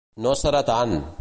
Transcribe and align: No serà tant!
No 0.27 0.31
serà 0.39 0.63
tant! 0.71 0.97